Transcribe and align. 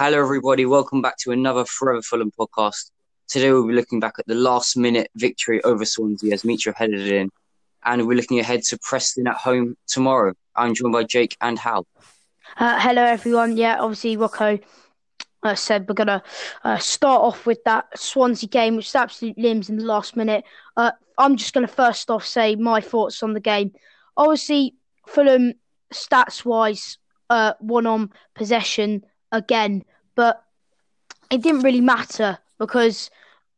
Hello, 0.00 0.20
everybody. 0.20 0.64
Welcome 0.64 1.02
back 1.02 1.16
to 1.22 1.32
another 1.32 1.64
Forever 1.64 2.02
Fulham 2.02 2.30
podcast. 2.30 2.92
Today, 3.26 3.50
we'll 3.50 3.66
be 3.66 3.74
looking 3.74 3.98
back 3.98 4.14
at 4.20 4.28
the 4.28 4.34
last 4.36 4.76
minute 4.76 5.10
victory 5.16 5.60
over 5.64 5.84
Swansea 5.84 6.32
as 6.32 6.44
Mitro 6.44 6.72
headed 6.72 7.00
it 7.00 7.12
in, 7.12 7.30
and 7.84 8.06
we're 8.06 8.16
looking 8.16 8.38
ahead 8.38 8.62
to 8.68 8.78
Preston 8.80 9.26
at 9.26 9.34
home 9.34 9.76
tomorrow. 9.88 10.34
I'm 10.54 10.72
joined 10.72 10.92
by 10.92 11.02
Jake 11.02 11.36
and 11.40 11.58
Hal. 11.58 11.84
Uh, 12.56 12.78
hello, 12.78 13.02
everyone. 13.02 13.56
Yeah, 13.56 13.78
obviously, 13.80 14.16
Rocco 14.16 14.60
uh, 15.42 15.54
said 15.56 15.88
we're 15.88 15.94
going 15.94 16.06
to 16.06 16.22
uh, 16.62 16.78
start 16.78 17.20
off 17.20 17.44
with 17.44 17.58
that 17.64 17.86
Swansea 17.98 18.48
game, 18.48 18.76
which 18.76 18.86
is 18.86 18.94
absolute 18.94 19.36
limbs 19.36 19.68
in 19.68 19.78
the 19.78 19.84
last 19.84 20.14
minute. 20.14 20.44
Uh, 20.76 20.92
I'm 21.18 21.36
just 21.36 21.54
going 21.54 21.66
to 21.66 21.74
first 21.74 22.08
off 22.08 22.24
say 22.24 22.54
my 22.54 22.80
thoughts 22.80 23.24
on 23.24 23.32
the 23.32 23.40
game. 23.40 23.72
Obviously, 24.16 24.76
Fulham, 25.08 25.54
stats 25.92 26.44
wise, 26.44 26.98
uh, 27.30 27.54
won 27.58 27.84
on 27.86 28.12
possession 28.36 29.02
again, 29.32 29.84
but 30.14 30.44
it 31.30 31.42
didn't 31.42 31.62
really 31.62 31.80
matter 31.80 32.38
because 32.58 33.10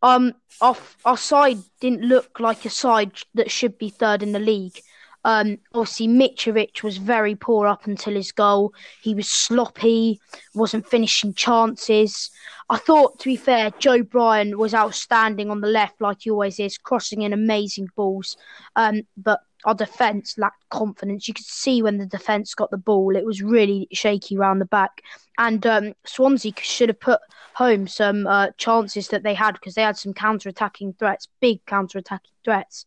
um 0.03 0.35
our, 0.61 0.77
our 1.05 1.17
side 1.17 1.59
didn't 1.81 2.03
look 2.03 2.41
like 2.41 2.65
a 2.65 2.71
side 2.71 3.13
that 3.35 3.51
should 3.51 3.79
be 3.79 3.89
third 3.89 4.23
in 4.23 4.33
the 4.33 4.39
league. 4.39 4.81
Um, 5.25 5.59
obviously, 5.75 6.09
Mitrovic 6.09 6.83
was 6.83 6.97
very 6.97 7.35
poor 7.35 7.67
up 7.67 7.87
until 7.87 8.15
his 8.15 8.33
goal. 8.33 8.73
He 9.03 9.15
was 9.15 9.29
sloppy, 9.29 10.21
wasn't 10.55 10.89
finishing 10.89 11.35
chances. 11.35 12.31
I 12.69 12.77
thought, 12.77 13.19
to 13.19 13.25
be 13.27 13.37
fair, 13.37 13.71
Joe 13.79 14.03
Bryan 14.03 14.59
was 14.59 14.75
outstanding 14.75 15.51
on 15.51 15.61
the 15.61 15.69
left, 15.69 16.01
like 16.01 16.19
he 16.21 16.31
always 16.31 16.59
is, 16.61 16.79
crossing 16.79 17.23
in 17.23 17.33
amazing 17.33 17.89
balls. 17.97 18.37
Um, 18.77 19.03
but 19.17 19.41
our 19.65 19.75
defence 19.75 20.39
lacked 20.39 20.69
confidence. 20.71 21.29
You 21.29 21.35
could 21.35 21.45
see 21.45 21.83
when 21.83 21.99
the 21.99 22.07
defence 22.07 22.55
got 22.55 22.71
the 22.71 22.79
ball, 22.79 23.17
it 23.17 23.25
was 23.25 23.43
really 23.43 23.89
shaky 23.93 24.37
round 24.37 24.61
the 24.61 24.67
back. 24.67 25.03
And 25.37 25.67
um, 25.67 25.95
Swansea 26.07 26.53
should 26.61 26.89
have 26.89 27.01
put 27.01 27.21
home 27.55 27.87
some 27.87 28.27
uh, 28.27 28.49
chances 28.57 29.09
that 29.09 29.23
they 29.23 29.35
had 29.35 29.53
because 29.53 29.75
they 29.75 29.83
had 29.83 29.97
some 29.97 30.15
counter 30.15 30.49
attacking 30.49 30.95
threats, 30.95 31.29
big 31.41 31.65
counter 31.67 31.99
attacking 31.99 32.33
threats. 32.45 32.87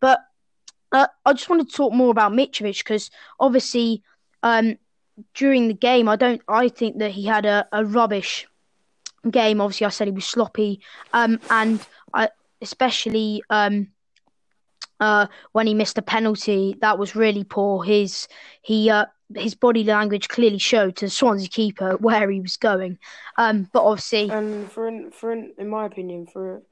But 0.00 0.20
uh, 0.92 1.06
I 1.24 1.32
just 1.32 1.48
want 1.48 1.68
to 1.68 1.76
talk 1.76 1.92
more 1.92 2.10
about 2.10 2.32
Mitrovic 2.32 2.78
because 2.78 3.10
obviously 3.38 4.02
um, 4.42 4.78
during 5.34 5.68
the 5.68 5.74
game, 5.74 6.08
I 6.08 6.16
don't. 6.16 6.42
I 6.48 6.68
think 6.68 6.98
that 6.98 7.10
he 7.10 7.24
had 7.24 7.44
a, 7.46 7.66
a 7.72 7.84
rubbish 7.84 8.46
game. 9.30 9.60
Obviously, 9.60 9.86
I 9.86 9.90
said 9.90 10.08
he 10.08 10.12
was 10.12 10.24
sloppy, 10.24 10.80
um, 11.12 11.40
and 11.50 11.84
I, 12.14 12.28
especially 12.60 13.42
um, 13.50 13.88
uh, 15.00 15.26
when 15.52 15.66
he 15.66 15.74
missed 15.74 15.98
a 15.98 16.02
penalty, 16.02 16.76
that 16.80 16.98
was 16.98 17.16
really 17.16 17.44
poor. 17.44 17.82
His 17.82 18.28
he 18.62 18.90
uh, 18.90 19.06
his 19.34 19.54
body 19.54 19.84
language 19.84 20.28
clearly 20.28 20.58
showed 20.58 20.96
to 20.96 21.10
Swansea 21.10 21.48
keeper 21.48 21.96
where 22.00 22.30
he 22.30 22.40
was 22.40 22.56
going. 22.56 22.98
Um, 23.36 23.68
but 23.72 23.84
obviously, 23.84 24.30
and 24.30 24.70
for 24.70 24.88
an, 24.88 25.10
for 25.10 25.32
an, 25.32 25.52
in 25.58 25.68
my 25.68 25.86
opinion, 25.86 26.26
for 26.26 26.62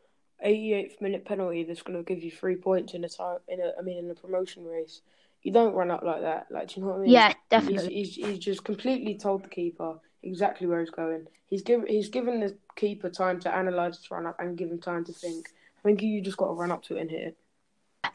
88th 0.44 1.00
minute 1.00 1.24
penalty 1.24 1.64
that's 1.64 1.82
going 1.82 1.98
to 1.98 2.04
give 2.04 2.22
you 2.22 2.30
three 2.30 2.56
points 2.56 2.94
in 2.94 3.04
a 3.04 3.08
time 3.08 3.38
in 3.48 3.60
a 3.60 3.72
I 3.78 3.82
mean 3.82 3.98
in 3.98 4.10
a 4.10 4.14
promotion 4.14 4.64
race. 4.64 5.00
You 5.42 5.52
don't 5.52 5.74
run 5.74 5.90
up 5.90 6.02
like 6.02 6.22
that. 6.22 6.48
Like, 6.50 6.68
do 6.68 6.80
you 6.80 6.86
know 6.86 6.92
what 6.92 6.98
I 6.98 7.02
mean? 7.02 7.10
Yeah, 7.10 7.32
definitely. 7.50 7.94
He's, 7.94 8.16
he's, 8.16 8.26
he's 8.26 8.38
just 8.38 8.64
completely 8.64 9.16
told 9.16 9.44
the 9.44 9.48
keeper 9.48 10.00
exactly 10.22 10.66
where 10.66 10.80
he's 10.80 10.90
going. 10.90 11.28
He's 11.46 11.62
given 11.62 11.86
he's 11.86 12.08
given 12.08 12.40
the 12.40 12.56
keeper 12.74 13.08
time 13.08 13.40
to 13.40 13.54
analyze 13.54 13.96
his 13.96 14.10
run 14.10 14.26
up 14.26 14.40
and 14.40 14.58
give 14.58 14.70
him 14.70 14.80
time 14.80 15.04
to 15.04 15.12
think. 15.12 15.48
I 15.78 15.82
think 15.82 16.02
you 16.02 16.20
just 16.20 16.36
got 16.36 16.48
to 16.48 16.52
run 16.52 16.72
up 16.72 16.82
to 16.84 16.96
it 16.96 17.02
and 17.02 17.10
hit 17.10 17.22
it. 17.22 17.36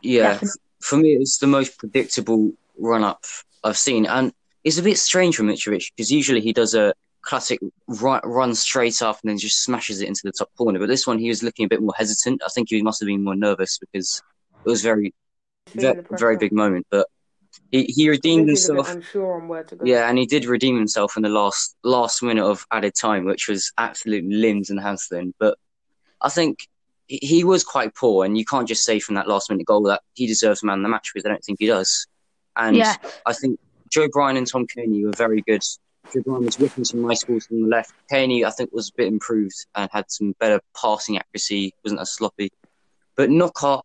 Yeah, 0.02 0.33
definitely. 0.33 0.61
for 0.81 0.97
me, 0.97 1.09
it's 1.14 1.38
the 1.38 1.47
most 1.47 1.77
predictable 1.77 2.52
run 2.77 3.03
up 3.03 3.23
I've 3.64 3.77
seen, 3.77 4.05
and 4.05 4.33
it's 4.64 4.77
a 4.77 4.83
bit 4.83 4.97
strange 4.97 5.38
for 5.38 5.44
Mitrovic 5.44 5.92
because 5.95 6.11
usually 6.11 6.42
he 6.42 6.53
does 6.53 6.75
a 6.75 6.94
classic 7.22 7.59
run, 7.88 8.22
run 8.23 8.55
straight 8.55 9.02
up 9.02 9.19
and 9.22 9.30
then 9.30 9.38
just 9.38 9.64
smashes 9.64 10.02
it 10.02 10.08
into 10.08 10.22
the 10.23 10.31
top 10.31 10.50
corner. 10.58 10.80
But 10.80 10.88
this 10.88 11.05
one, 11.05 11.19
he 11.19 11.30
was 11.30 11.44
looking 11.44 11.66
a 11.66 11.69
bit 11.69 11.81
more 11.81 11.94
hesitant. 11.95 12.41
I 12.45 12.50
think 12.50 12.69
he 12.69 12.81
must 12.81 13.00
have 13.00 13.08
been 13.08 13.23
more 13.23 13.36
nervous 13.36 13.77
because 13.77 14.22
it 14.66 14.69
was 14.69 14.81
very, 14.81 15.14
very, 15.73 16.04
very 16.11 16.37
big 16.37 16.52
moment. 16.52 16.87
But 16.89 17.08
he, 17.71 17.83
he 17.83 18.10
redeemed 18.10 18.48
himself. 18.48 18.92
Unsure 18.92 19.42
on 19.42 19.48
where 19.48 19.64
to 19.64 19.76
go. 19.76 19.86
Yeah, 19.86 20.10
and 20.10 20.17
he 20.17 20.26
did 20.26 20.45
redeem 20.45 20.77
himself 20.77 21.15
in 21.15 21.23
the 21.23 21.30
last 21.30 21.76
last 21.83 22.23
minute 22.23 22.45
of 22.45 22.65
added 22.71 22.95
time, 22.95 23.26
which 23.26 23.48
was 23.48 23.71
absolute 23.77 24.26
limbs 24.26 24.70
and 24.70 24.80
hamstring. 24.80 25.33
But 25.39 25.58
I 26.21 26.30
think 26.30 26.67
he 27.08 27.43
was 27.43 27.64
quite 27.64 27.95
poor, 27.95 28.26
and 28.26 28.37
you 28.37 28.45
can't 28.45 28.67
just 28.67 28.83
say 28.83 28.99
from 28.99 29.15
that 29.15 29.27
last 29.27 29.49
minute 29.49 29.65
goal 29.65 29.83
that 29.83 30.02
he 30.14 30.27
deserves 30.27 30.64
man 30.64 30.80
of 30.80 30.83
the 30.83 30.89
match 30.89 31.11
because 31.14 31.26
I 31.26 31.30
don't 31.30 31.43
think 31.43 31.60
he 31.60 31.67
does. 31.67 32.08
And 32.55 32.76
yeah. 32.76 32.95
I 33.26 33.33
think 33.33 33.60
Joe 33.89 34.08
Bryan 34.11 34.37
and 34.37 34.48
Tom 34.48 34.65
Cairney 34.67 35.05
were 35.05 35.11
very 35.15 35.42
good 35.42 35.64
Dribble 36.12 36.42
was 36.42 36.60
whipping 36.60 36.84
some 36.84 37.02
nice 37.02 37.23
balls 37.23 37.48
from 37.48 37.64
the 37.64 37.67
left. 37.67 37.94
Cairney, 38.12 38.45
I 38.45 38.52
think, 38.52 38.72
was 38.73 38.89
a 38.89 38.94
bit 38.95 39.08
improved 39.08 39.66
and 39.76 39.89
had 39.92 40.10
some 40.10 40.36
better 40.39 40.60
passing 40.80 41.17
accuracy, 41.17 41.73
wasn't 41.84 42.02
as 42.02 42.12
sloppy. 42.12 42.52
But 43.16 43.30
Knockaert, 43.30 43.82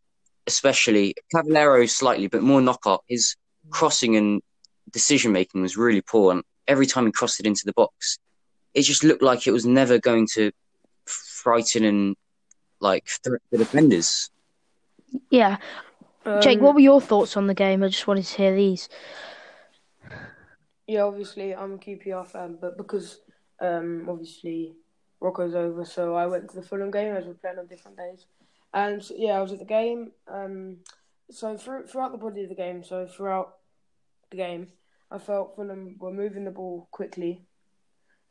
especially, 0.46 1.14
Cavaleiro 1.34 1.86
slightly, 1.86 2.26
but 2.28 2.42
more 2.42 2.60
Knockaert, 2.60 3.00
his 3.06 3.36
crossing 3.70 4.16
and 4.16 4.42
decision 4.90 5.32
making 5.32 5.62
was 5.62 5.76
really 5.76 6.00
poor. 6.00 6.32
And 6.32 6.42
every 6.66 6.86
time 6.86 7.06
he 7.06 7.12
crossed 7.12 7.40
it 7.40 7.46
into 7.46 7.62
the 7.64 7.72
box, 7.72 8.18
it 8.74 8.82
just 8.82 9.04
looked 9.04 9.22
like 9.22 9.46
it 9.46 9.52
was 9.52 9.66
never 9.66 9.98
going 9.98 10.26
to 10.34 10.52
frighten 11.04 11.84
and 11.84 12.16
like 12.80 13.06
threat 13.06 13.40
the 13.50 13.58
defenders. 13.58 14.30
Yeah. 15.30 15.58
Um, 16.24 16.42
Jake, 16.42 16.60
what 16.60 16.74
were 16.74 16.80
your 16.80 17.00
thoughts 17.00 17.36
on 17.36 17.46
the 17.46 17.54
game? 17.54 17.82
I 17.82 17.88
just 17.88 18.06
wanted 18.06 18.24
to 18.24 18.36
hear 18.36 18.54
these. 18.54 18.88
Yeah, 20.86 21.02
obviously 21.02 21.54
I'm 21.54 21.74
a 21.74 21.78
QPR 21.78 22.26
fan, 22.26 22.58
but 22.60 22.76
because 22.76 23.20
um, 23.60 24.06
obviously 24.08 24.74
Rocco's 25.20 25.54
over, 25.54 25.84
so 25.84 26.14
I 26.14 26.26
went 26.26 26.48
to 26.50 26.56
the 26.56 26.62
Fulham 26.62 26.90
game 26.90 27.14
as 27.14 27.24
we're 27.24 27.34
playing 27.34 27.58
on 27.58 27.66
different 27.66 27.96
days. 27.96 28.26
And 28.72 29.02
yeah, 29.16 29.32
I 29.32 29.42
was 29.42 29.52
at 29.52 29.58
the 29.58 29.64
game. 29.64 30.12
Um, 30.28 30.78
so 31.30 31.56
through, 31.56 31.86
throughout 31.86 32.12
the 32.12 32.18
body 32.18 32.42
of 32.42 32.48
the 32.48 32.54
game, 32.54 32.84
so 32.84 33.06
throughout 33.06 33.54
the 34.30 34.36
game, 34.36 34.68
I 35.10 35.18
felt 35.18 35.56
Fulham 35.56 35.96
were 35.98 36.12
moving 36.12 36.44
the 36.44 36.50
ball 36.50 36.88
quickly. 36.90 37.42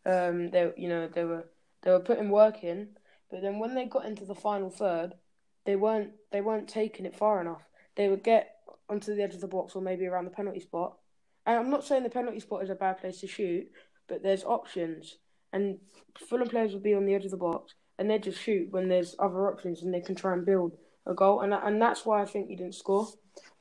Um, 0.06 0.52
they 0.52 0.72
you 0.78 0.88
know 0.88 1.08
they 1.08 1.26
were 1.26 1.50
they 1.82 1.92
were 1.92 2.00
putting 2.00 2.30
work 2.30 2.64
in, 2.64 2.90
but 3.32 3.42
then 3.42 3.60
when 3.60 3.74
they 3.74 3.86
got 3.86 4.06
into 4.06 4.24
the 4.24 4.36
final 4.36 4.70
third, 4.70 5.16
they 5.66 5.76
weren't 5.76 6.12
they 6.32 6.42
weren't 6.42 6.70
taking 6.70 7.06
it 7.06 7.16
far 7.16 7.42
enough. 7.42 7.64
They 7.96 8.08
would 8.08 8.24
get 8.24 8.56
onto 8.88 9.16
the 9.16 9.24
edge 9.24 9.34
of 9.34 9.42
the 9.42 9.48
box 9.48 9.76
or 9.76 9.82
maybe 9.82 10.06
around 10.06 10.26
the 10.26 10.32
penalty 10.32 10.60
spot, 10.60 10.98
and 11.46 11.58
I'm 11.58 11.70
not 11.70 11.84
saying 11.84 12.04
the 12.04 12.10
penalty 12.10 12.40
spot 12.40 12.64
is 12.64 12.70
a 12.70 12.76
bad 12.76 13.00
place 13.00 13.20
to 13.22 13.28
shoot, 13.28 13.68
but 14.08 14.24
there's 14.24 14.44
options. 14.44 15.18
And 15.54 15.80
Fulham 16.30 16.50
players 16.50 16.74
will 16.74 16.82
be 16.82 16.96
on 16.96 17.06
the 17.06 17.14
edge 17.14 17.26
of 17.26 17.32
the 17.32 17.38
box 17.38 17.74
and 17.98 18.10
they 18.10 18.20
just 18.20 18.42
shoot 18.42 18.72
when 18.72 18.90
there's 18.90 19.16
other 19.20 19.50
options 19.50 19.82
and 19.82 19.94
they 19.94 20.02
can 20.02 20.16
try 20.16 20.34
and 20.34 20.46
build 20.46 20.78
a 21.06 21.14
goal. 21.14 21.42
And 21.42 21.54
and 21.54 21.82
that's 21.82 22.06
why 22.06 22.22
I 22.22 22.26
think 22.26 22.50
he 22.50 22.56
didn't 22.56 22.76
score. 22.76 23.08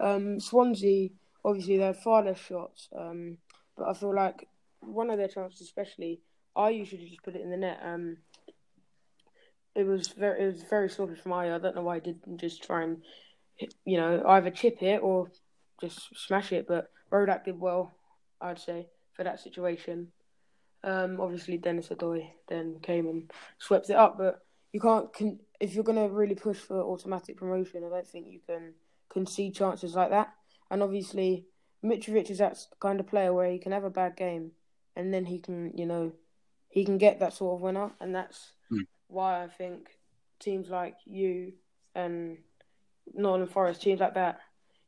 Um, 0.00 0.40
Swansea, 0.40 1.10
obviously, 1.44 1.78
they 1.78 1.84
had 1.84 1.96
far 1.96 2.24
less 2.24 2.38
shots. 2.38 2.88
Um, 2.98 3.38
but 3.76 3.88
I 3.88 3.94
feel 3.94 4.14
like 4.14 4.48
one 4.80 5.10
of 5.10 5.18
their 5.18 5.28
chances, 5.28 5.60
especially, 5.60 6.20
I 6.56 6.70
usually 6.70 7.08
just 7.08 7.22
put 7.22 7.36
it 7.36 7.42
in 7.42 7.50
the 7.50 7.56
net. 7.56 7.80
Um, 7.84 8.18
it 9.74 9.84
was 9.84 10.08
very, 10.08 10.42
it 10.42 10.46
was 10.46 10.62
very 10.62 10.88
sloppy 10.88 11.16
from 11.16 11.32
Ayew. 11.32 11.54
I 11.54 11.58
don't 11.58 11.74
know 11.74 11.82
why 11.82 11.96
he 11.96 12.00
didn't 12.00 12.38
just 12.38 12.62
try 12.62 12.84
and, 12.84 13.02
you 13.84 13.96
know, 13.96 14.22
either 14.26 14.50
chip 14.50 14.82
it 14.82 15.02
or 15.02 15.30
just 15.80 16.16
smash 16.16 16.52
it. 16.52 16.66
But 16.68 16.90
Rodak 17.14 17.44
did 17.44 17.60
well, 17.60 17.92
I'd 18.40 18.58
say, 18.58 18.88
for 19.12 19.24
that 19.24 19.40
situation. 19.40 20.08
Um, 20.82 21.20
obviously, 21.20 21.56
Denis 21.56 21.88
Odoi 21.88 22.28
then 22.48 22.78
came 22.82 23.06
and 23.06 23.30
swept 23.58 23.88
it 23.88 23.96
up, 23.96 24.18
but 24.18 24.44
you 24.72 24.80
can't. 24.80 25.12
Con- 25.12 25.40
if 25.60 25.74
you're 25.74 25.84
going 25.84 25.96
to 25.96 26.14
really 26.14 26.34
push 26.34 26.58
for 26.58 26.82
automatic 26.82 27.36
promotion, 27.36 27.84
I 27.84 27.88
don't 27.88 28.06
think 28.06 28.26
you 28.26 28.40
can 28.46 28.74
concede 29.08 29.54
chances 29.54 29.94
like 29.94 30.10
that. 30.10 30.34
And 30.70 30.82
obviously, 30.82 31.46
Mitrovic 31.84 32.30
is 32.30 32.38
that 32.38 32.58
kind 32.80 33.00
of 33.00 33.06
player 33.06 33.32
where 33.32 33.50
he 33.50 33.58
can 33.58 33.72
have 33.72 33.84
a 33.84 33.90
bad 33.90 34.16
game, 34.16 34.50
and 34.96 35.14
then 35.14 35.24
he 35.24 35.38
can, 35.38 35.72
you 35.76 35.86
know, 35.86 36.12
he 36.68 36.84
can 36.84 36.98
get 36.98 37.20
that 37.20 37.32
sort 37.32 37.54
of 37.54 37.62
winner, 37.62 37.92
and 38.00 38.14
that's 38.14 38.52
mm. 38.70 38.86
why 39.06 39.44
I 39.44 39.48
think 39.48 39.88
teams 40.40 40.68
like 40.68 40.96
you 41.06 41.52
and 41.94 42.38
Nottingham 43.14 43.48
Forest, 43.48 43.82
teams 43.82 44.00
like 44.00 44.14
that, 44.14 44.40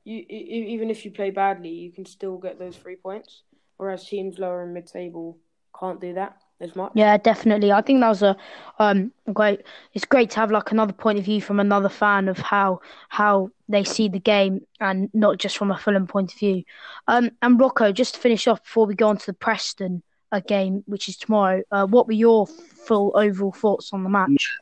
you 0.06 0.24
even 0.28 0.90
if 0.90 1.04
you 1.04 1.10
play 1.10 1.30
badly, 1.30 1.68
you 1.70 1.92
can 1.92 2.06
still 2.06 2.38
get 2.38 2.58
those 2.58 2.76
three 2.76 2.96
points. 2.96 3.42
Whereas 3.76 4.08
teams 4.08 4.38
lower 4.38 4.62
in 4.62 4.72
mid-table 4.72 5.38
can't 5.78 6.00
do 6.00 6.14
that 6.14 6.38
as 6.60 6.74
much. 6.74 6.92
Yeah, 6.94 7.18
definitely. 7.18 7.72
I 7.72 7.82
think 7.82 8.00
that 8.00 8.08
was 8.08 8.22
a 8.22 8.36
um 8.78 9.12
great. 9.32 9.62
It's 9.92 10.04
great 10.04 10.30
to 10.30 10.36
have 10.36 10.50
like 10.50 10.70
another 10.72 10.92
point 10.92 11.18
of 11.18 11.24
view 11.24 11.42
from 11.42 11.60
another 11.60 11.88
fan 11.88 12.28
of 12.28 12.38
how 12.38 12.80
how 13.08 13.50
they 13.68 13.84
see 13.84 14.08
the 14.08 14.20
game 14.20 14.60
and 14.80 15.10
not 15.12 15.38
just 15.38 15.58
from 15.58 15.70
a 15.70 15.76
Fulham 15.76 16.06
point 16.06 16.32
of 16.32 16.38
view. 16.38 16.62
Um, 17.08 17.32
and 17.42 17.60
Rocco, 17.60 17.92
just 17.92 18.14
to 18.14 18.20
finish 18.20 18.46
off 18.46 18.62
before 18.62 18.86
we 18.86 18.94
go 18.94 19.08
on 19.08 19.18
to 19.18 19.26
the 19.26 19.34
Preston 19.34 20.02
uh, 20.32 20.40
game, 20.40 20.84
which 20.86 21.08
is 21.08 21.16
tomorrow. 21.16 21.62
Uh, 21.70 21.86
what 21.86 22.06
were 22.06 22.12
your 22.12 22.46
full 22.46 23.12
overall 23.16 23.52
thoughts 23.52 23.92
on 23.92 24.04
the 24.04 24.08
match? 24.08 24.56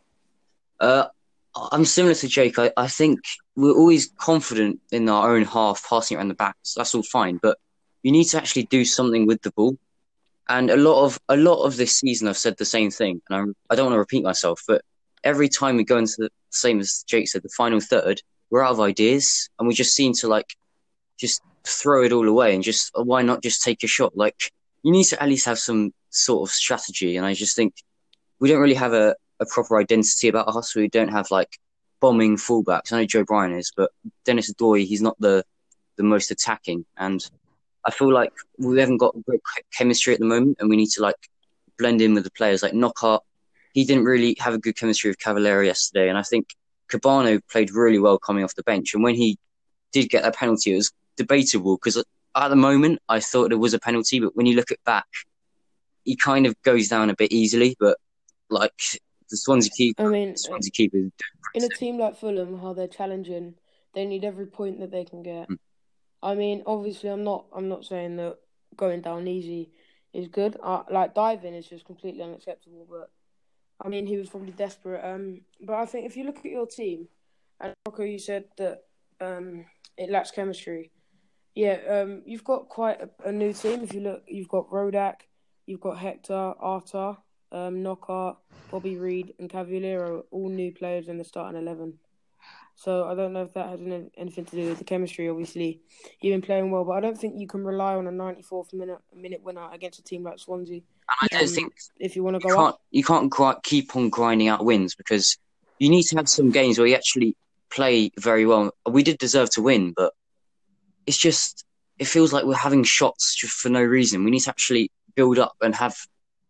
Uh, 0.81 1.07
I'm 1.57 1.85
similar 1.85 2.15
to 2.15 2.29
Jake. 2.29 2.59
I, 2.59 2.73
I 2.77 2.89
think 2.89 3.21
we're 3.55 3.77
always 3.77 4.11
confident 4.19 4.81
in 4.91 5.09
our 5.09 5.35
own 5.35 5.45
half, 5.45 5.87
passing 5.89 6.17
around 6.17 6.29
the 6.29 6.35
back. 6.35 6.57
That's 6.77 6.95
all 6.95 7.03
fine. 7.03 7.39
But 7.41 7.59
you 8.03 8.13
need 8.13 8.25
to 8.27 8.39
actually 8.39 8.65
do 8.65 8.85
something 8.85 9.27
with 9.27 9.43
the 9.43 9.53
ball. 9.53 9.77
And 10.49 10.71
a 10.71 10.77
lot 10.77 11.05
of 11.05 11.19
a 11.29 11.37
lot 11.37 11.65
of 11.65 11.77
this 11.77 11.97
season, 11.97 12.29
I've 12.29 12.37
said 12.37 12.57
the 12.59 12.67
same 12.67 12.91
thing, 12.91 13.23
and 13.29 13.39
I'm, 13.39 13.55
I 13.71 13.75
don't 13.75 13.87
want 13.87 13.95
to 13.95 13.99
repeat 13.99 14.25
myself, 14.25 14.63
but 14.69 14.83
every 15.23 15.49
time 15.49 15.77
we 15.77 15.85
go 15.85 15.97
into 15.97 16.15
the 16.19 16.31
same 16.51 16.81
as 16.81 17.03
Jake 17.07 17.29
said, 17.29 17.43
the 17.43 17.49
final 17.49 17.81
third, 17.81 18.21
we're 18.51 18.63
out 18.63 18.73
of 18.73 18.81
ideas, 18.81 19.49
and 19.59 19.67
we 19.67 19.75
just 19.75 19.95
seem 19.95 20.13
to 20.15 20.29
like 20.29 20.55
just 21.19 21.41
throw 21.65 22.05
it 22.05 22.13
all 22.13 22.29
away 22.29 22.55
and 22.55 22.63
just 22.63 22.91
uh, 22.95 23.03
why 23.03 23.23
not 23.23 23.43
just 23.43 23.63
take 23.63 23.83
a 23.83 23.87
shot? 23.87 24.15
Like 24.15 24.37
you 24.83 24.93
need 24.93 25.05
to 25.05 25.23
at 25.23 25.29
least 25.31 25.47
have 25.47 25.59
some 25.59 25.95
sort 26.11 26.49
of 26.49 26.55
strategy, 26.55 27.17
and 27.17 27.25
I 27.25 27.33
just 27.33 27.57
think 27.57 27.75
we 28.39 28.51
don't 28.51 28.61
really 28.61 28.75
have 28.75 28.93
a, 28.93 29.17
a 29.45 29.55
proper 29.55 29.79
identity 29.79 30.29
about 30.29 30.49
us. 30.49 30.75
We 30.75 30.89
don't 30.89 31.09
have 31.09 31.31
like 31.31 31.59
bombing 32.01 32.37
fullbacks. 32.37 32.93
I 32.93 33.01
know 33.01 33.07
Joe 33.07 33.25
Bryan 33.25 33.53
is, 33.53 33.73
but 33.77 33.91
Denis 34.25 34.53
Odoi, 34.53 34.85
he's 34.85 35.03
not 35.03 35.19
the 35.21 35.45
the 35.97 36.03
most 36.03 36.31
attacking, 36.31 36.85
and 36.97 37.25
I 37.87 37.91
feel 37.91 38.13
like 38.13 38.33
we 38.59 38.81
haven't 38.81 38.97
got 38.97 39.15
great 39.25 39.41
chemistry 39.77 40.15
at 40.15 40.21
the 40.21 40.27
moment, 40.27 40.59
and 40.59 40.69
we 40.69 40.77
need 40.77 40.91
to 40.91 41.03
like 41.03 41.17
blend 41.79 42.01
in 42.01 42.15
with 42.15 42.25
the 42.25 42.31
players. 42.31 42.63
Like 42.63 42.75
Knockaert, 42.75 43.23
he 43.75 43.85
didn't 43.85 44.05
really 44.05 44.37
have 44.41 44.55
a 44.55 44.59
good 44.59 44.77
chemistry 44.77 45.11
with 45.11 45.19
Cavaleiro 45.19 45.63
yesterday, 45.63 46.09
and 46.09 46.19
I 46.19 46.23
think 46.23 46.49
Kebano 46.91 47.41
played 47.51 47.71
really 47.73 47.99
well 47.99 48.19
coming 48.19 48.45
off 48.45 48.55
the 48.55 48.63
bench. 48.63 48.95
And 48.95 49.03
when 49.03 49.15
he 49.15 49.39
did 49.93 50.09
get 50.09 50.23
that 50.23 50.37
penalty, 50.37 50.73
it 50.73 50.77
was 50.77 50.93
debatable 51.17 51.77
because 51.77 51.97
at 51.97 52.49
the 52.49 52.57
moment 52.57 53.01
I 53.09 53.21
thought 53.21 53.53
it 53.53 53.57
was 53.57 53.75
a 53.75 53.79
penalty, 53.79 54.21
but 54.21 54.37
when 54.37 54.47
you 54.47 54.57
look 54.57 54.71
at 54.71 54.83
back, 54.85 55.07
he 56.05 56.17
kind 56.17 56.47
of 56.47 56.61
goes 56.63 56.89
down 56.89 57.11
a 57.11 57.17
bit 57.17 57.33
easily. 57.33 57.77
But 57.79 57.99
like 58.51 59.01
the 59.31 59.37
Swansea 59.37 59.71
keeper, 59.77 60.07
I 60.07 60.09
mean, 60.09 60.37
Swansea 60.37 60.71
keeper, 60.71 60.99
in 61.55 61.65
a 61.65 61.69
team 61.69 61.99
like 61.99 62.17
Fulham, 62.17 62.59
how 62.59 62.73
they're 62.73 62.89
challenging, 62.89 63.55
they 63.95 64.05
need 64.05 64.25
every 64.25 64.47
point 64.47 64.81
that 64.81 64.91
they 64.91 65.05
can 65.05 65.23
get. 65.23 65.49
Mm. 65.49 65.59
I 66.23 66.35
mean, 66.35 66.63
obviously, 66.67 67.11
I'm 67.11 67.25
not. 67.25 67.47
I'm 67.55 67.69
not 67.69 67.85
saying 67.85 68.17
that 68.17 68.39
going 68.77 69.03
down 69.03 69.29
easy 69.29 69.71
is 70.13 70.29
good. 70.29 70.57
Uh, 70.63 70.83
like 70.91 71.15
diving 71.15 71.55
is 71.55 71.67
just 71.67 71.85
completely 71.85 72.23
unacceptable. 72.23 72.87
But 72.91 73.11
I 73.81 73.89
mean, 73.89 74.07
he 74.07 74.17
was 74.17 74.31
probably 74.31 74.53
desperate. 74.53 75.05
Um, 75.05 75.43
but 75.61 75.75
I 75.75 75.87
think 75.87 76.07
if 76.07 76.17
you 76.17 76.25
look 76.25 76.39
at 76.39 76.45
your 76.45 76.67
team, 76.67 77.09
and 77.61 77.75
Rocco, 77.87 78.05
you 78.05 78.19
said 78.19 78.45
that 78.57 78.85
um, 79.21 79.67
it 79.97 80.11
lacks 80.11 80.31
chemistry. 80.31 80.91
Yeah, 81.55 81.79
um, 81.89 82.23
you've 82.27 82.43
got 82.43 82.69
quite 82.69 83.01
a, 83.01 83.29
a, 83.29 83.33
new 83.33 83.53
team. 83.53 83.83
If 83.83 83.95
you 83.95 84.01
look, 84.01 84.25
you've 84.27 84.49
got 84.49 84.71
Rodak, 84.71 85.21
you've 85.67 85.81
got 85.81 85.99
Hector, 85.99 86.35
Arter, 86.59 87.17
um, 87.55 87.83
Knockaert, 87.83 88.37
Bobby 88.71 88.97
Reid, 88.97 89.35
and 89.39 89.49
Cavaleiro, 89.49 90.25
all 90.31 90.49
new 90.49 90.73
players 90.73 91.09
in 91.09 91.19
the 91.19 91.25
starting 91.25 91.61
eleven. 91.61 91.95
So 92.77 93.05
I 93.05 93.15
don't 93.15 93.33
know 93.33 93.43
if 93.43 93.55
that 93.55 93.69
has 93.69 93.81
anything 94.17 94.45
to 94.47 94.57
do 94.57 94.69
with 94.69 94.79
the 94.79 94.85
chemistry. 94.85 95.29
Obviously, 95.29 95.81
you've 96.21 96.33
been 96.33 96.43
playing 96.43 96.71
well, 96.73 96.85
but 96.85 96.93
I 96.93 97.01
don't 97.01 97.17
think 97.17 97.39
you 97.39 97.47
can 97.47 97.65
rely 97.65 97.95
on 97.95 98.09
a 98.09 98.11
94th 98.11 98.75
minute 98.75 98.99
minute 99.15 99.43
winner 99.43 99.69
against 99.73 100.01
a 100.01 100.03
team 100.03 100.25
like 100.25 100.41
Swansea. 100.41 100.81
I 101.09 101.29
don't 101.29 101.43
um, 101.43 101.49
think 101.49 101.73
if 102.01 102.17
you 102.17 102.25
want 102.25 102.35
to 102.35 102.41
go 102.41 102.49
you 102.49 102.55
can't, 102.57 102.69
up, 102.69 102.81
you 102.91 103.05
can't 103.05 103.63
keep 103.63 103.95
on 103.95 104.09
grinding 104.09 104.49
out 104.49 104.65
wins 104.65 104.97
because 104.97 105.39
you 105.79 105.89
need 105.89 106.03
to 106.05 106.17
have 106.17 106.29
some 106.29 106.51
games 106.51 106.79
where 106.79 106.89
you 106.89 106.97
actually 106.97 107.37
play 107.71 108.11
very 108.19 108.45
well. 108.45 108.73
We 108.89 109.05
did 109.05 109.19
deserve 109.19 109.51
to 109.51 109.63
win, 109.63 109.93
but 109.97 110.13
it's 111.07 111.19
just 111.19 111.65
it 111.99 112.07
feels 112.07 112.33
like 112.33 112.45
we're 112.45 112.55
having 112.55 112.83
shots 112.83 113.37
just 113.37 113.55
for 113.55 113.69
no 113.69 113.83
reason. 113.83 114.25
We 114.25 114.33
need 114.33 114.41
to 114.41 114.51
actually 114.51 114.91
build 115.15 115.39
up 115.39 115.55
and 115.61 115.75
have 115.77 115.97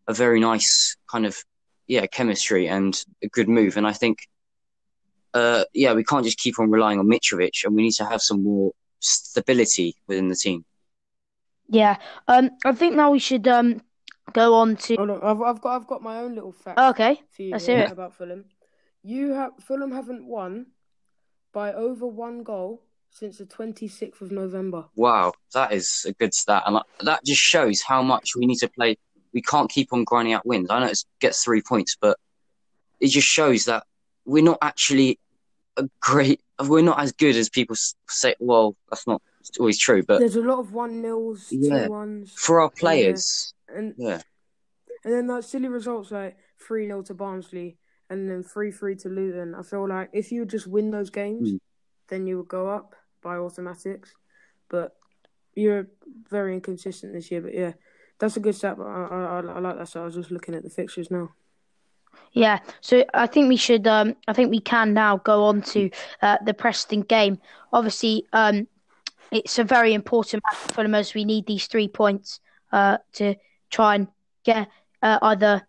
a 0.06 0.12
very 0.12 0.40
nice 0.40 0.96
kind 1.10 1.26
of 1.26 1.36
yeah 1.86 2.06
chemistry 2.06 2.68
and 2.68 3.02
a 3.22 3.28
good 3.28 3.48
move. 3.48 3.76
And 3.76 3.86
I 3.86 3.92
think 3.92 4.18
uh, 5.34 5.64
yeah, 5.74 5.92
we 5.92 6.04
can't 6.04 6.24
just 6.24 6.38
keep 6.38 6.58
on 6.58 6.70
relying 6.70 6.98
on 6.98 7.06
Mitrovic, 7.06 7.64
and 7.64 7.74
we 7.74 7.82
need 7.82 7.94
to 7.94 8.04
have 8.04 8.22
some 8.22 8.42
more 8.44 8.72
stability 9.00 9.96
within 10.06 10.28
the 10.28 10.36
team. 10.36 10.64
Yeah, 11.68 11.96
um, 12.28 12.50
I 12.64 12.72
think 12.72 12.94
now 12.94 13.10
we 13.10 13.18
should 13.18 13.48
um, 13.48 13.82
go 14.32 14.54
on 14.54 14.76
to. 14.76 14.96
Oh, 14.98 15.04
no, 15.04 15.20
I've, 15.22 15.42
I've 15.42 15.60
got 15.60 15.76
I've 15.76 15.86
got 15.86 16.02
my 16.02 16.18
own 16.18 16.34
little 16.34 16.52
fact. 16.52 16.78
okay, 16.78 17.20
for 17.30 17.42
you 17.42 17.50
let's 17.52 17.66
hear 17.66 17.80
it 17.80 17.90
about 17.90 18.14
Fulham. 18.14 18.44
You 19.02 19.32
have 19.32 19.52
Fulham 19.60 19.92
haven't 19.92 20.24
won 20.24 20.66
by 21.52 21.72
over 21.72 22.06
one 22.06 22.42
goal 22.42 22.82
since 23.10 23.38
the 23.38 23.44
26th 23.44 24.20
of 24.20 24.30
November. 24.30 24.86
Wow, 24.94 25.34
that 25.52 25.72
is 25.72 26.04
a 26.06 26.12
good 26.12 26.32
stat, 26.32 26.62
and 26.66 26.80
that 27.00 27.24
just 27.24 27.40
shows 27.40 27.82
how 27.82 28.02
much 28.02 28.30
we 28.36 28.46
need 28.46 28.58
to 28.58 28.68
play. 28.68 28.96
We 29.34 29.42
can't 29.42 29.70
keep 29.70 29.92
on 29.92 30.04
grinding 30.04 30.32
out 30.32 30.46
wins. 30.46 30.70
I 30.70 30.80
know 30.80 30.86
it 30.86 31.04
gets 31.20 31.44
three 31.44 31.60
points, 31.60 31.96
but 32.00 32.18
it 33.00 33.08
just 33.08 33.26
shows 33.26 33.66
that 33.66 33.84
we're 34.24 34.44
not 34.44 34.58
actually 34.62 35.18
a 35.76 35.88
great. 36.00 36.40
We're 36.66 36.82
not 36.82 37.00
as 37.00 37.12
good 37.12 37.36
as 37.36 37.48
people 37.48 37.76
say. 38.08 38.36
Well, 38.38 38.76
that's 38.88 39.06
not 39.06 39.20
always 39.58 39.78
true, 39.78 40.02
but 40.02 40.20
there's 40.20 40.36
a 40.36 40.40
lot 40.40 40.60
of 40.60 40.72
one 40.72 41.02
nils, 41.02 41.48
yeah, 41.50 41.86
two 41.86 41.90
ones 41.90 42.32
for 42.36 42.60
our 42.60 42.70
players. 42.70 43.52
Yeah. 43.68 43.76
And 43.76 43.94
yeah, 43.98 44.20
and 45.04 45.12
then 45.12 45.26
like 45.26 45.44
silly 45.44 45.68
results 45.68 46.10
like 46.10 46.36
three 46.58 46.86
0 46.86 47.02
to 47.02 47.14
Barnsley 47.14 47.76
and 48.10 48.30
then 48.30 48.42
three 48.42 48.70
three 48.70 48.96
to 48.96 49.08
Luton. 49.08 49.54
I 49.54 49.62
feel 49.62 49.88
like 49.88 50.10
if 50.12 50.32
you 50.32 50.44
just 50.46 50.66
win 50.66 50.90
those 50.90 51.10
games, 51.10 51.52
mm. 51.52 51.58
then 52.08 52.26
you 52.26 52.38
would 52.38 52.48
go 52.48 52.68
up 52.68 52.94
by 53.22 53.36
automatics. 53.36 54.14
But 54.68 54.96
you're 55.54 55.88
very 56.30 56.54
inconsistent 56.54 57.12
this 57.12 57.30
year. 57.30 57.40
But 57.40 57.54
yeah, 57.54 57.72
that's 58.18 58.36
a 58.36 58.40
good 58.40 58.54
stat. 58.54 58.76
But 58.76 58.86
I 58.86 59.06
I, 59.06 59.40
I 59.40 59.58
like 59.60 59.78
that. 59.78 59.88
So 59.88 60.02
I 60.02 60.04
was 60.04 60.14
just 60.14 60.30
looking 60.30 60.54
at 60.54 60.62
the 60.62 60.70
fixtures 60.70 61.10
now. 61.10 61.30
Yeah, 62.32 62.58
so 62.80 63.04
I 63.14 63.26
think 63.26 63.48
we 63.48 63.56
should. 63.56 63.86
Um, 63.86 64.16
I 64.26 64.32
think 64.32 64.50
we 64.50 64.60
can 64.60 64.92
now 64.92 65.18
go 65.18 65.44
on 65.44 65.62
to 65.62 65.90
uh, 66.22 66.38
the 66.44 66.54
Preston 66.54 67.02
game. 67.02 67.38
Obviously, 67.72 68.26
um, 68.32 68.66
it's 69.30 69.58
a 69.58 69.64
very 69.64 69.94
important 69.94 70.42
match 70.44 70.58
for 70.72 70.82
them 70.82 70.94
as 70.94 71.14
we 71.14 71.24
need 71.24 71.46
these 71.46 71.66
three 71.66 71.88
points 71.88 72.40
uh, 72.72 72.98
to 73.14 73.34
try 73.70 73.96
and 73.96 74.08
get 74.44 74.68
uh, 75.02 75.18
either 75.22 75.66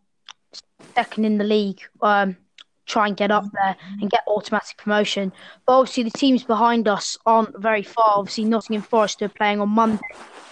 second 0.96 1.26
in 1.26 1.38
the 1.38 1.44
league, 1.44 1.82
um, 2.02 2.38
try 2.86 3.08
and 3.08 3.18
get 3.18 3.32
up 3.32 3.46
there 3.54 3.76
and 4.00 4.10
get 4.10 4.22
automatic 4.28 4.78
promotion. 4.78 5.32
But 5.66 5.80
obviously, 5.80 6.04
the 6.04 6.12
teams 6.12 6.44
behind 6.44 6.88
us 6.88 7.18
aren't 7.26 7.58
very 7.60 7.84
far. 7.84 8.18
Obviously, 8.18 8.46
Nottingham 8.46 8.82
Forest 8.84 9.22
are 9.22 9.30
playing 9.30 9.60
on 9.60 9.70
Monday 9.70 10.02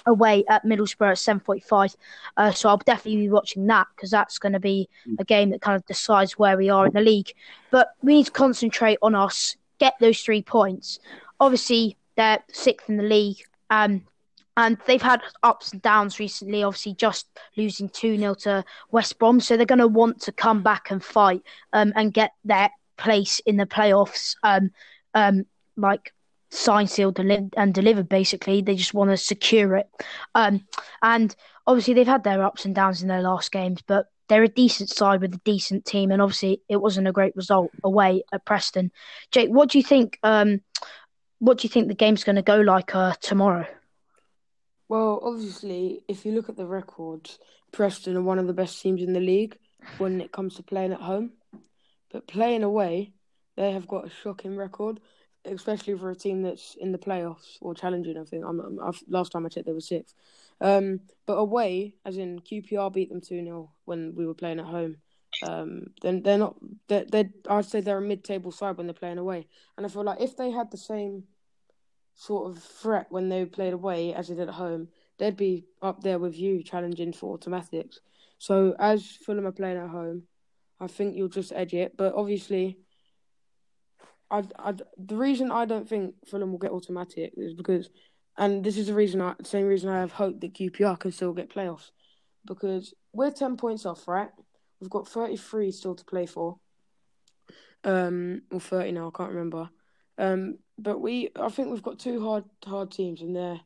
away 0.06 0.44
at 0.50 0.65
Middlesbrough 0.65 1.12
at 1.12 1.18
seven 1.18 1.39
forty-five. 1.39 1.95
Uh, 2.35 2.51
so 2.51 2.69
I'll 2.69 2.77
definitely 2.77 3.21
be 3.21 3.30
watching 3.30 3.65
that 3.68 3.88
because 3.95 4.12
that's 4.12 4.38
going 4.38 4.53
to 4.53 4.59
be 4.59 4.89
mm. 5.07 5.15
a 5.19 5.24
game 5.24 5.51
that 5.51 5.62
kind 5.62 5.75
of 5.75 5.85
decides 5.85 6.38
where 6.38 6.57
we 6.57 6.69
are 6.69 6.88
in 6.88 6.94
the 6.94 7.01
league. 7.01 7.31
But 7.71 7.89
we 8.01 8.15
need 8.15 8.25
to 8.25 8.31
concentrate 8.31 9.00
on 9.01 9.15
us, 9.15 9.56
get 9.79 9.94
those 10.00 10.19
three 10.21 10.41
points. 10.41 11.00
Obviously, 11.39 11.97
they're 12.15 12.44
sixth 12.51 12.89
in 12.89 12.97
the 12.97 13.03
league. 13.03 13.38
Um, 13.69 14.03
and 14.55 14.77
they've 14.85 15.01
had 15.01 15.21
ups 15.41 15.71
and 15.71 15.81
downs 15.81 16.19
recently, 16.19 16.63
obviously 16.63 16.94
just 16.94 17.27
losing 17.57 17.89
2 17.89 18.17
0 18.17 18.33
to 18.35 18.63
West 18.91 19.17
Brom. 19.17 19.39
So 19.39 19.57
they're 19.57 19.65
going 19.65 19.79
to 19.79 19.88
want 19.88 20.21
to 20.21 20.31
come 20.31 20.61
back 20.61 20.91
and 20.91 21.03
fight 21.03 21.41
um, 21.74 21.93
and 21.95 22.13
get 22.13 22.31
their 22.45 22.69
place 22.98 23.39
in 23.39 23.57
the 23.57 23.65
playoffs, 23.65 24.36
um, 24.43 24.72
um, 25.13 25.45
like 25.75 26.13
signed, 26.51 26.89
sealed, 26.89 27.19
and 27.19 27.74
delivered. 27.74 28.10
Basically, 28.10 28.62
they 28.62 28.75
just 28.75 28.93
want 28.93 29.10
to 29.10 29.17
secure 29.17 29.75
it. 29.75 29.89
Um, 30.36 30.67
and 31.01 31.36
obviously, 31.65 31.95
they've 31.95 32.07
had 32.07 32.24
their 32.24 32.43
ups 32.43 32.65
and 32.65 32.75
downs 32.75 33.01
in 33.01 33.07
their 33.07 33.24
last 33.24 33.51
games, 33.51 33.81
but 33.86 34.07
they're 34.29 34.43
a 34.43 34.48
decent 34.48 34.89
side 34.89 35.22
with 35.22 35.33
a 35.33 35.41
decent 35.43 35.86
team. 35.86 36.12
And 36.12 36.22
obviously, 36.22 36.62
it 36.69 36.77
wasn't 36.77 37.07
a 37.07 37.12
great 37.12 37.36
result 37.36 37.72
away 37.83 38.24
at 38.31 38.45
Preston. 38.45 38.91
Jake, 39.31 39.50
what 39.50 39.69
do 39.69 39.79
you 39.79 39.83
think? 39.83 40.19
Um, 40.22 40.62
what 41.39 41.57
do 41.57 41.65
you 41.65 41.69
think 41.69 41.88
the 41.88 41.95
game's 41.95 42.24
going 42.24 42.38
to 42.38 42.41
go 42.41 42.62
like 42.62 42.95
uh, 42.95 43.15
tomorrow? 43.19 43.65
Well, 44.93 45.21
obviously, 45.23 46.03
if 46.07 46.23
you 46.23 46.33
look 46.33 46.50
at 46.50 46.55
the 46.55 46.67
records, 46.67 47.39
Preston 47.71 48.15
are 48.15 48.21
one 48.21 48.38
of 48.38 48.45
the 48.45 48.53
best 48.53 48.79
teams 48.79 49.01
in 49.01 49.13
the 49.13 49.19
league 49.19 49.57
when 49.97 50.21
it 50.21 50.31
comes 50.31 50.53
to 50.53 50.62
playing 50.62 50.93
at 50.93 51.01
home. 51.01 51.31
But 52.12 52.27
playing 52.27 52.62
away, 52.62 53.13
they 53.57 53.71
have 53.71 53.88
got 53.88 54.05
a 54.05 54.12
shocking 54.12 54.55
record 54.55 55.00
especially 55.45 55.97
for 55.97 56.12
a 56.12 56.15
team 56.15 56.43
that's 56.43 56.75
in 56.79 56.91
the 56.91 56.97
playoffs 56.97 57.57
or 57.59 57.73
challenging. 57.73 58.17
I 58.17 58.23
think 58.23 58.45
I'm, 58.45 58.79
I've, 58.81 59.01
last 59.09 59.31
time 59.31 59.45
I 59.45 59.50
checked, 59.50 59.65
they 59.65 59.73
were 59.73 59.81
sixth. 59.81 60.15
Um, 60.62 61.01
but 61.25 61.33
away, 61.33 61.95
as 62.05 62.17
in 62.17 62.39
QPR 62.39 62.93
beat 62.93 63.09
them 63.09 63.19
two 63.19 63.43
0 63.43 63.71
when 63.85 64.13
we 64.15 64.27
were 64.27 64.35
playing 64.35 64.59
at 64.59 64.65
home. 64.65 64.97
Um, 65.41 65.88
then 66.01 66.21
they're 66.21 66.38
not. 66.38 66.55
They're, 66.88 67.05
they're, 67.05 67.29
I'd 67.50 67.65
say 67.65 67.81
they're 67.81 67.97
a 67.97 68.01
mid-table 68.01 68.51
side 68.51 68.77
when 68.77 68.85
they're 68.85 68.93
playing 68.93 69.17
away, 69.17 69.47
and 69.75 69.85
I 69.85 69.89
feel 69.89 70.03
like 70.03 70.21
if 70.21 70.38
they 70.38 70.51
had 70.51 70.69
the 70.69 70.77
same 70.77 71.23
sort 72.15 72.50
of 72.50 72.63
threat 72.63 73.08
when 73.10 73.29
they 73.29 73.46
played 73.46 73.74
away 73.74 74.13
as 74.13 74.27
they 74.27 74.36
did 74.36 74.48
at 74.48 74.55
home, 74.55 74.88
they'd 75.17 75.38
be 75.38 75.65
up 75.82 76.01
there 76.01 76.20
with 76.20 76.38
you 76.38 76.63
challenging 76.63 77.13
for 77.13 77.34
automatics. 77.34 78.00
So 78.38 78.75
as 78.79 79.05
Fulham 79.05 79.48
are 79.48 79.51
playing 79.51 79.77
at 79.77 79.89
home, 79.89 80.24
I 80.79 80.88
think 80.88 81.15
you'll 81.15 81.29
just 81.29 81.53
edge 81.53 81.74
it. 81.74 81.96
But 81.98 82.13
obviously, 82.15 82.77
I, 84.29 84.43
I, 84.58 84.74
the 84.98 85.15
reason 85.15 85.51
I 85.51 85.65
don't 85.65 85.88
think 85.88 86.15
Fulham 86.27 86.51
will 86.51 86.60
get 86.60 86.72
automatic 86.72 87.34
is 87.38 87.53
because, 87.53 87.89
and 88.38 88.63
this 88.63 88.77
is 88.77 88.88
the 88.88 88.93
reason, 88.93 89.22
I, 89.22 89.36
same 89.43 89.67
reason 89.67 89.89
I 89.89 90.00
have 90.00 90.12
hope 90.12 90.41
that 90.41 90.55
QPR 90.55 91.00
can 91.00 91.12
still 91.12 91.34
get 91.34 91.53
playoffs, 91.53 91.91
because 92.46 92.93
we're 93.13 93.32
ten 93.32 93.58
points 93.58 93.86
off, 93.86 94.08
right? 94.08 94.29
We've 94.79 94.89
got 94.89 95.08
thirty 95.08 95.38
three 95.38 95.72
still 95.72 95.96
to 95.96 96.03
play 96.03 96.25
for, 96.25 96.58
um, 97.84 98.41
or 98.51 98.60
thirty 98.60 98.91
now, 98.91 99.08
I 99.08 99.17
can't 99.17 99.32
remember. 99.32 99.70
Um, 100.17 100.58
but 100.77 101.00
we, 101.00 101.29
I 101.39 101.50
think 101.50 101.70
we've 101.70 101.84
got 101.84 102.00
two 102.00 102.24
hard, 102.24 102.46
hard 102.65 102.91
teams, 102.91 103.22
and 103.22 103.36
they're 103.36 103.60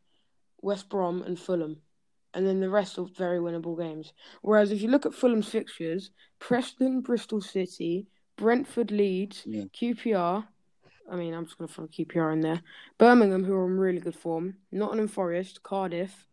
West 0.62 0.90
Brom 0.90 1.22
and 1.24 1.40
Fulham, 1.40 1.78
and 2.34 2.46
then 2.46 2.60
the 2.60 2.70
rest 2.70 2.98
are 2.98 3.06
very 3.18 3.40
winnable 3.40 3.78
games. 3.78 4.14
Whereas 4.42 4.72
if 4.72 4.82
you 4.82 4.90
look 4.90 5.06
at 5.06 5.14
Fulham's 5.14 5.48
fixtures, 5.50 6.12
Preston, 6.40 7.02
Bristol 7.02 7.42
City, 7.42 8.08
Brentford, 8.38 8.92
Leeds, 8.92 9.44
Yeah. 9.46 9.64
QPR. 9.74 10.46
I 11.10 11.16
mean, 11.16 11.34
I'm 11.34 11.46
just 11.46 11.58
going 11.58 11.70
to 11.70 11.74
throw 11.74 11.88
QPR 11.88 12.34
in 12.34 12.42
there. 12.42 12.62
Birmingham, 12.98 13.44
who 13.46 13.56
are 13.56 13.66
in 13.68 13.78
really 13.78 14.00
good 14.02 14.16
form. 14.16 14.56
Nottingham 14.72 15.08
Forest, 15.08 15.64
Cardiff, 15.64 16.28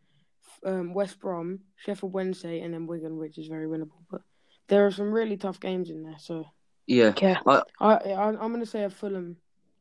um, 0.64 0.94
West 0.94 1.21
Brom, 1.21 1.61
Sheffield 1.76 2.12
Wednesday, 2.12 2.61
and 2.61 2.75
then 2.75 2.87
Wigan, 2.87 3.16
which 3.16 3.38
is 3.38 3.47
very 3.47 3.66
winnable. 3.66 4.02
But 4.11 4.23
there 4.68 4.85
are 4.87 4.90
some 4.90 5.12
really 5.12 5.37
tough 5.37 5.61
games 5.61 5.90
in 5.90 6.02
there. 6.02 6.18
So 6.18 6.47
Yeah. 6.87 7.12
Yeah. 7.21 7.38
I, 7.47 7.94
I 7.94 8.23
I'm 8.25 8.37
going 8.37 8.61
to 8.61 8.66
say 8.66 8.83
a 8.85 8.90
Fulham 8.90 9.37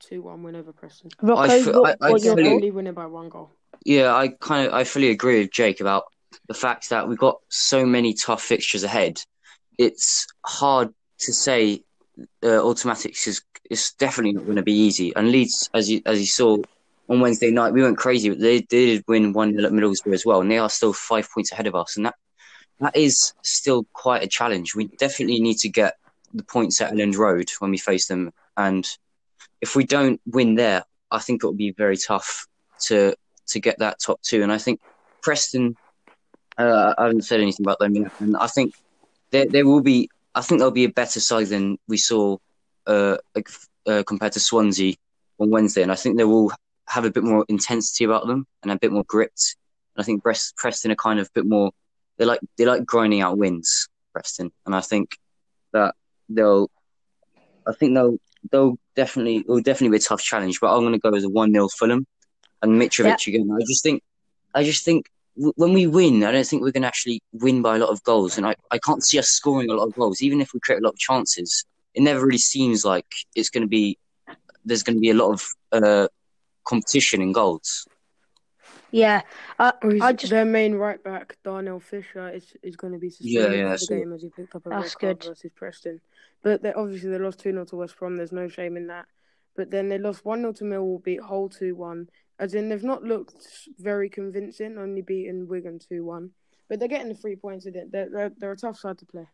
two-one 0.08 0.44
win 0.44 0.56
over 0.56 0.72
Preston. 0.74 1.10
Rocco, 1.22 1.42
I 1.42 1.58
f- 1.58 1.66
what, 1.68 1.98
I- 2.02 2.08
I 2.08 2.12
what 2.12 2.24
your 2.24 2.34
fully- 2.34 2.44
thoughts? 2.44 2.54
Only 2.56 2.72
winning 2.72 2.94
by 2.94 3.06
one 3.06 3.30
goal. 3.30 3.50
Yeah, 3.86 4.14
I 4.16 4.30
kind 4.30 4.68
of 4.68 4.74
I 4.74 4.84
fully 4.84 5.10
agree 5.10 5.40
with 5.40 5.52
Jake 5.52 5.82
about 5.82 6.04
the 6.48 6.54
fact 6.54 6.90
that 6.90 7.08
we've 7.08 7.18
got 7.18 7.40
so 7.50 7.86
many 7.86 8.14
tough 8.14 8.42
fixtures 8.42 8.84
ahead. 8.84 9.22
It's 9.78 10.28
hard 10.46 10.94
to 11.20 11.34
say 11.34 11.84
uh, 12.44 12.60
automatics 12.64 13.28
is 13.28 13.42
is 13.70 13.94
definitely 13.98 14.34
not 14.34 14.46
going 14.46 14.58
to 14.58 14.64
be 14.64 14.74
easy. 14.74 15.14
And 15.16 15.32
Leeds, 15.32 15.70
as 15.74 15.90
you 15.90 16.02
as 16.06 16.20
you 16.20 16.26
saw 16.28 16.58
on 17.10 17.20
Wednesday 17.20 17.52
night, 17.52 17.74
we 17.74 17.82
went 17.82 17.98
crazy. 17.98 18.30
But 18.30 18.40
they, 18.40 18.60
they 18.60 18.96
did 18.96 19.04
win 19.08 19.34
one 19.34 19.54
0 19.54 19.66
at 19.66 19.72
Middlesbrough 19.74 20.14
as 20.14 20.26
well, 20.26 20.42
and 20.42 20.50
they 20.52 20.58
are 20.60 20.70
still 20.70 20.94
five 20.94 21.28
points 21.34 21.52
ahead 21.52 21.68
of 21.68 21.76
us. 21.76 21.98
And 21.98 22.06
that 22.06 22.16
that 22.80 22.96
is 22.96 23.34
still 23.42 23.86
quite 23.94 24.24
a 24.24 24.28
challenge. 24.28 24.76
We 24.76 24.88
definitely 24.98 25.40
need 25.40 25.58
to 25.58 25.70
get 25.70 25.96
the 26.34 26.44
points 26.44 26.80
at 26.82 26.94
Elland 26.94 27.18
Road 27.18 27.50
when 27.60 27.72
we 27.72 27.78
face 27.78 28.08
them, 28.08 28.32
and 28.56 28.88
if 29.64 29.78
we 29.78 29.86
don't 29.86 30.20
win 30.26 30.56
there, 30.56 30.84
I 31.10 31.20
think 31.20 31.42
it 31.42 31.48
will 31.48 31.62
be 31.68 31.72
very 31.72 31.96
tough 31.96 32.48
to 32.88 33.16
to 33.48 33.60
get 33.60 33.80
that 33.80 34.00
top 34.06 34.22
two. 34.22 34.44
And 34.44 34.52
I 34.52 34.58
think 34.58 34.82
Preston, 35.22 35.78
uh, 36.58 36.94
I 36.98 37.04
haven't 37.04 37.24
said 37.24 37.40
anything 37.40 37.66
about 37.66 37.80
them 37.80 37.96
yet, 37.96 38.12
and 38.20 38.36
I 38.36 38.48
think 38.48 38.76
there 39.32 39.46
there 39.46 39.66
will 39.66 39.82
be. 39.82 40.10
I 40.36 40.42
think 40.42 40.60
there'll 40.60 40.84
be 40.84 40.90
a 40.92 41.00
better 41.02 41.22
side 41.22 41.48
than 41.48 41.78
we 41.88 41.98
saw 41.98 42.38
uh, 42.88 43.18
uh, 43.88 44.04
compared 44.06 44.34
to 44.34 44.42
Swansea 44.42 44.96
on 45.40 45.50
Wednesday, 45.50 45.84
and 45.84 45.92
I 45.92 45.96
think 45.96 46.18
they 46.18 46.26
will 46.26 46.52
have 46.90 47.06
a 47.06 47.12
bit 47.12 47.24
more 47.24 47.46
intensity 47.48 48.04
about 48.04 48.28
them 48.28 48.46
and 48.62 48.72
a 48.72 48.78
bit 48.78 48.92
more 48.92 49.06
grit. 49.06 49.40
And 49.96 50.04
I 50.04 50.06
think 50.06 50.24
Preston 50.24 50.92
are 50.92 50.96
kind 51.08 51.20
of 51.20 51.28
a 51.28 51.36
bit 51.36 51.46
more. 51.46 51.72
They 52.18 52.26
like 52.26 52.42
they 52.58 52.66
like 52.66 52.86
grinding 52.86 53.22
out 53.22 53.38
wins, 53.38 53.88
Preston, 54.12 54.52
and 54.66 54.76
I 54.76 54.82
think 54.82 55.18
that 55.72 55.96
they'll. 56.28 56.70
I 57.66 57.72
think 57.72 57.94
they'll 57.94 58.18
they'll 58.52 58.78
definitely 58.96 59.38
it 59.38 59.48
will 59.48 59.62
definitely 59.62 59.98
be 59.98 60.04
a 60.04 60.08
tough 60.08 60.22
challenge, 60.22 60.60
but 60.60 60.74
I'm 60.74 60.82
going 60.82 60.94
to 60.94 61.00
go 61.00 61.16
as 61.16 61.24
a 61.24 61.30
one 61.30 61.52
0 61.52 61.68
Fulham 61.70 62.06
and 62.62 62.82
Mitrovic 62.82 63.28
again. 63.28 63.50
I 63.52 63.64
just 63.68 63.84
think, 63.84 64.04
I 64.54 64.64
just 64.64 64.86
think 64.86 65.10
w- 65.36 65.54
when 65.56 65.74
we 65.74 65.88
win, 65.88 66.24
I 66.24 66.32
don't 66.32 66.46
think 66.46 66.62
we're 66.62 66.72
going 66.72 66.84
to 66.84 66.88
actually 66.88 67.22
win 67.34 67.62
by 67.62 67.76
a 67.76 67.80
lot 67.80 67.90
of 67.90 68.04
goals, 68.04 68.38
and 68.38 68.46
I, 68.46 68.56
I 68.72 68.78
can't 68.80 69.04
see 69.04 69.20
us 69.20 69.30
scoring 69.30 69.70
a 69.70 69.74
lot 69.74 69.88
of 69.88 69.96
goals, 69.96 70.22
even 70.22 70.42
if 70.42 70.54
we 70.54 70.60
create 70.60 70.80
a 70.80 70.84
lot 70.84 70.94
of 70.94 71.00
chances. 71.00 71.66
It 71.94 72.02
never 72.02 72.26
really 72.26 72.40
seems 72.40 72.84
like 72.84 73.06
it's 73.36 73.50
going 73.50 73.62
to 73.62 73.68
be. 73.68 73.98
There's 74.66 74.84
going 74.84 74.96
to 74.96 75.02
be 75.02 75.12
a 75.12 75.14
lot 75.14 75.34
of 75.34 75.46
uh, 75.72 76.08
competition 76.66 77.22
in 77.22 77.34
goals. 77.34 77.86
Yeah, 78.94 79.22
uh, 79.58 79.72
I 80.02 80.14
just 80.14 80.30
their 80.30 80.46
main 80.46 80.76
right 80.76 81.04
back, 81.04 81.36
Darnell 81.44 81.80
Fisher, 81.80 82.30
is 82.30 82.56
is 82.62 82.76
going 82.76 82.94
to 82.94 83.00
be 83.00 83.10
suspended 83.10 83.52
Yeah, 83.52 83.58
yeah, 83.58 83.64
for 83.66 83.72
the 83.72 83.78
saw 83.80 83.96
game 83.96 84.14
as 84.14 84.22
he 84.22 84.30
picked 84.30 84.56
up 84.56 84.66
a 84.68 84.70
That's 84.70 84.84
red 84.96 85.00
card 85.00 85.20
good. 85.20 85.28
versus 85.30 85.52
Preston. 85.56 86.00
But 86.44 86.62
they, 86.62 86.74
obviously 86.74 87.10
they 87.10 87.18
lost 87.18 87.40
2 87.40 87.52
0 87.52 87.66
to 87.66 87.76
West 87.76 87.98
Brom. 87.98 88.18
There's 88.18 88.32
no 88.32 88.48
shame 88.48 88.78
in 88.78 88.88
that. 88.88 89.06
But 89.56 89.72
then 89.72 89.90
they 89.90 89.98
lost 89.98 90.24
1 90.26 90.40
0 90.42 90.54
to 90.54 90.64
Millwall, 90.64 91.04
beat 91.04 91.22
Hull 91.22 91.50
2 91.50 91.76
1. 91.76 92.08
As 92.40 92.54
in, 92.54 92.70
they've 92.70 92.84
not 92.84 93.04
looked 93.04 93.68
very 93.80 94.10
convincing, 94.10 94.78
only 94.78 95.02
beating 95.02 95.48
Wigan 95.48 95.80
2 95.80 96.06
1. 96.06 96.30
But 96.70 96.80
they're 96.80 96.88
getting 96.88 97.10
the 97.10 97.16
three 97.16 97.36
points 97.36 97.66
in 97.66 97.76
it. 97.76 97.92
They're, 97.92 98.10
they're, 98.10 98.32
they're 98.38 98.52
a 98.52 98.58
tough 98.58 98.78
side 98.78 99.00
to 99.00 99.06
play. 99.06 99.28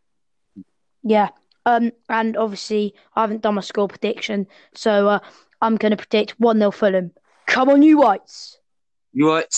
yeah. 1.04 1.30
Um, 1.66 1.92
and 2.08 2.38
obviously 2.38 2.96
I 3.16 3.22
haven't 3.22 3.42
done 3.42 3.56
my 3.56 3.62
score 3.62 3.90
prediction, 3.90 4.48
so 4.74 5.08
uh, 5.10 5.20
I'm 5.62 5.76
going 5.76 5.92
to 5.92 5.98
predict 5.98 6.40
one 6.40 6.60
0 6.60 6.72
Fulham. 6.72 7.12
Come 7.48 7.70
on, 7.70 7.82
you 7.84 7.98
whites! 7.98 8.58
Right? 9.10 9.50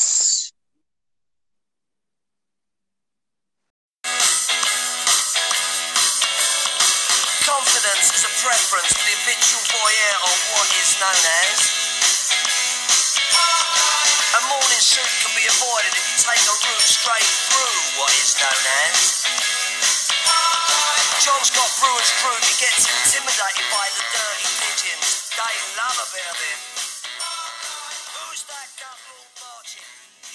Confidence 7.43 8.07
is 8.15 8.23
a 8.23 8.31
preference 8.39 8.95
for 8.95 9.03
the 9.03 9.11
habitual 9.11 9.59
voyeur 9.75 10.15
of 10.23 10.37
what 10.55 10.67
is 10.79 10.95
known 11.03 11.19
as. 11.43 11.59
A 14.39 14.41
morning 14.47 14.79
suit 14.79 15.11
can 15.19 15.35
be 15.35 15.43
avoided 15.43 15.99
if 15.99 16.05
you 16.07 16.15
take 16.31 16.47
a 16.47 16.55
route 16.55 16.87
straight 16.87 17.31
through 17.51 17.99
what 17.99 18.15
is 18.23 18.31
known 18.39 18.63
as. 18.87 19.27
John's 21.27 21.51
got 21.51 21.67
Brewer's 21.75 22.11
crew 22.23 22.39
he 22.39 22.55
gets 22.55 22.87
intimidated 22.87 23.67
by 23.67 23.83
the 23.99 24.03
dirty 24.15 24.47
pigeons. 24.63 25.27
They 25.35 25.55
love 25.75 25.99
a 25.99 26.07
bit 26.15 26.23
of 26.31 26.39
him. 26.39 26.70